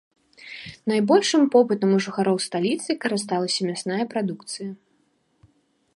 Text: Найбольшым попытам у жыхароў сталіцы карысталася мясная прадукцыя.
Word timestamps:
Найбольшым 0.91 1.43
попытам 1.57 1.89
у 1.97 1.99
жыхароў 2.07 2.37
сталіцы 2.47 2.89
карысталася 3.03 3.59
мясная 3.71 4.03
прадукцыя. 4.15 4.71